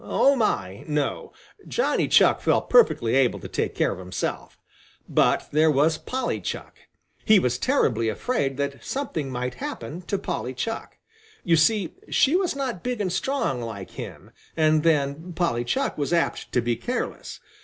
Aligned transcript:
Oh, 0.03 0.35
my, 0.35 0.83
no! 0.87 1.31
Johnny 1.67 2.07
Chuck 2.07 2.41
felt 2.41 2.71
perfectly 2.71 3.13
able 3.13 3.39
to 3.39 3.47
take 3.47 3.75
care 3.75 3.91
of 3.91 3.99
himself. 3.99 4.57
But 5.07 5.49
there 5.51 5.69
was 5.69 5.99
Polly 5.99 6.41
Chuck! 6.41 6.73
He 7.23 7.37
was 7.37 7.59
terribly 7.59 8.09
afraid 8.09 8.57
that 8.57 8.83
something 8.83 9.29
might 9.29 9.53
happen 9.61 10.01
to 10.01 10.17
Polly 10.17 10.55
Chuck. 10.55 10.97
You 11.43 11.55
see 11.55 11.93
she 12.09 12.35
was 12.35 12.55
not 12.55 12.81
big 12.81 12.99
and 12.99 13.13
strong 13.13 13.61
like 13.61 13.91
him, 13.91 14.31
and 14.57 14.81
then 14.81 15.33
Polly 15.33 15.63
Chuck 15.63 15.99
was 15.99 16.11
apt 16.13 16.51
to 16.53 16.61
be 16.61 16.75
careless. 16.75 17.39